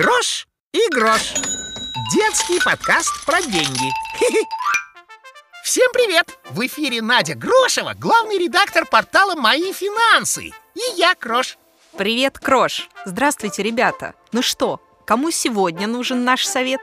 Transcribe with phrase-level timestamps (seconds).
[0.00, 1.34] Крош и грош.
[2.14, 3.90] Детский подкаст про деньги.
[5.62, 6.38] Всем привет!
[6.48, 10.52] В эфире Надя Грошева, главный редактор портала «Мои финансы».
[10.74, 11.58] И я, Крош.
[11.98, 12.88] Привет, Крош!
[13.04, 14.14] Здравствуйте, ребята!
[14.32, 16.80] Ну что, кому сегодня нужен наш совет?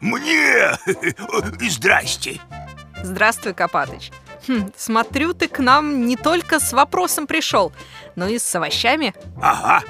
[0.00, 0.72] Мне!
[1.68, 2.40] Здрасте!
[3.02, 4.10] Здравствуй, Копатыч!
[4.48, 7.72] Хм, смотрю, ты к нам не только с вопросом пришел,
[8.16, 9.14] но и с овощами.
[9.42, 9.82] Ага,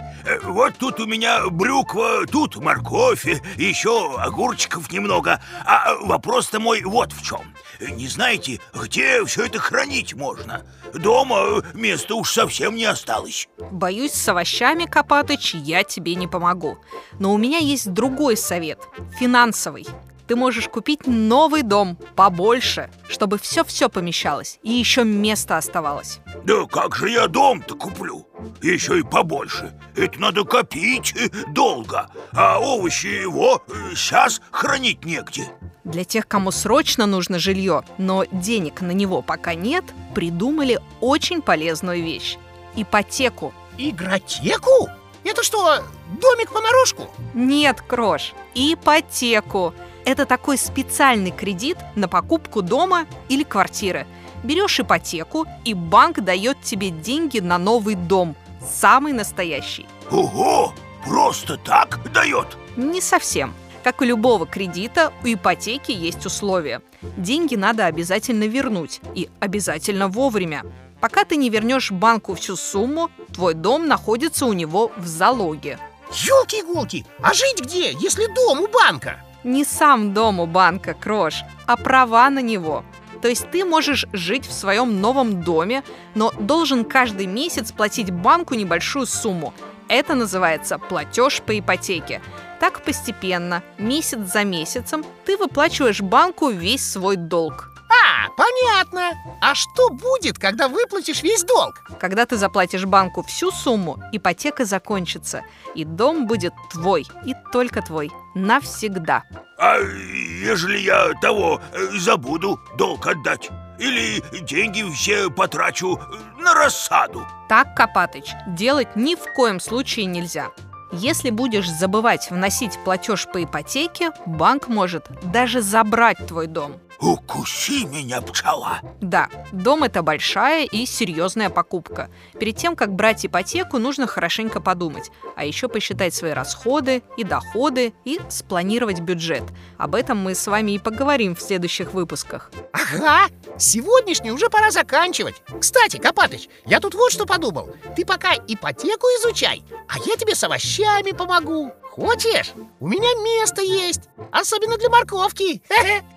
[0.42, 3.26] вот тут у меня брюква, тут морковь,
[3.56, 5.40] еще огурчиков немного.
[5.64, 7.54] А вопрос-то мой вот в чем.
[7.80, 10.62] Не знаете, где все это хранить можно?
[10.94, 13.48] Дома места уж совсем не осталось.
[13.70, 16.78] Боюсь, с овощами, Копатыч, я тебе не помогу.
[17.18, 18.78] Но у меня есть другой совет,
[19.18, 19.86] финансовый
[20.26, 26.20] ты можешь купить новый дом побольше, чтобы все-все помещалось и еще место оставалось.
[26.44, 28.26] Да как же я дом-то куплю?
[28.62, 29.72] Еще и побольше.
[29.96, 31.14] Это надо копить
[31.48, 33.62] долго, а овощи его
[33.94, 35.48] сейчас э, хранить негде.
[35.84, 39.84] Для тех, кому срочно нужно жилье, но денег на него пока нет,
[40.14, 42.38] придумали очень полезную вещь–
[42.76, 43.52] ипотеку.
[43.76, 44.88] Игротеку?
[45.24, 45.82] Это что,
[46.20, 47.08] домик понарошку?
[47.34, 49.74] Нет, Крош, ипотеку.
[50.04, 54.06] Это такой специальный кредит на покупку дома или квартиры.
[54.44, 58.36] Берешь ипотеку, и банк дает тебе деньги на новый дом.
[58.64, 59.86] Самый настоящий.
[60.10, 60.72] Ого!
[61.04, 62.56] Просто так дает?
[62.76, 63.52] Не совсем.
[63.82, 66.80] Как у любого кредита, у ипотеки есть условия.
[67.16, 69.00] Деньги надо обязательно вернуть.
[69.14, 70.62] И обязательно вовремя.
[71.00, 75.78] Пока ты не вернешь банку всю сумму, твой дом находится у него в залоге.
[76.10, 79.20] Ёлки-иголки, а жить где, если дом у банка?
[79.44, 82.84] не сам дом у банка, Крош, а права на него.
[83.24, 85.82] То есть ты можешь жить в своем новом доме,
[86.14, 89.54] но должен каждый месяц платить банку небольшую сумму.
[89.88, 92.20] Это называется платеж по ипотеке.
[92.60, 97.70] Так постепенно, месяц за месяцем, ты выплачиваешь банку весь свой долг.
[97.88, 99.12] А, понятно.
[99.40, 101.82] А что будет, когда выплатишь весь долг?
[101.98, 105.44] Когда ты заплатишь банку всю сумму, ипотека закончится,
[105.74, 109.22] и дом будет твой, и только твой, навсегда.
[109.66, 113.48] А ежели я того э, забуду долг отдать?
[113.78, 117.26] Или деньги все потрачу э, на рассаду?
[117.48, 120.50] Так, Копатыч, делать ни в коем случае нельзя.
[120.92, 126.74] Если будешь забывать вносить платеж по ипотеке, банк может даже забрать твой дом.
[127.04, 128.80] Укуси меня, пчела!
[129.02, 132.08] Да, дом– это большая и серьезная покупка.
[132.40, 137.92] Перед тем, как брать ипотеку, нужно хорошенько подумать, а еще посчитать свои расходы и доходы
[138.06, 139.42] и спланировать бюджет.
[139.76, 142.50] Об этом мы с вами и поговорим в следующих выпусках.
[142.72, 143.28] Ага,
[143.58, 145.42] сегодняшний уже пора заканчивать.
[145.60, 147.68] Кстати, Копатыч, я тут вот что подумал.
[147.96, 151.70] Ты пока ипотеку изучай, а я тебе с овощами помогу.
[151.94, 152.54] Хочешь?
[152.80, 155.62] У меня место есть, особенно для морковки.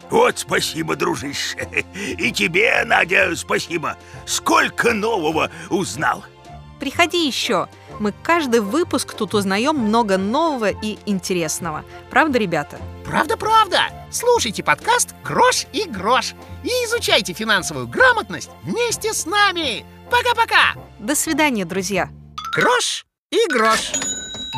[0.09, 1.85] Вот спасибо, дружище.
[2.17, 3.95] И тебе, Надя, спасибо.
[4.25, 6.23] Сколько нового узнал.
[6.79, 7.67] Приходи еще.
[7.99, 11.85] Мы каждый выпуск тут узнаем много нового и интересного.
[12.09, 12.79] Правда, ребята?
[13.05, 13.81] Правда-правда!
[14.11, 16.33] Слушайте подкаст «Грош и грош»
[16.63, 19.85] и изучайте финансовую грамотность вместе с нами.
[20.09, 20.73] Пока-пока!
[20.97, 22.09] До свидания, друзья!
[22.55, 23.91] Грош и грош.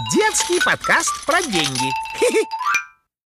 [0.08, 1.92] Детский подкаст про деньги.